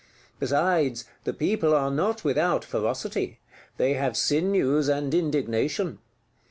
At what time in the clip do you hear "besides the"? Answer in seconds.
0.39-1.31